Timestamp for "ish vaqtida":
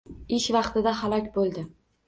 0.37-0.95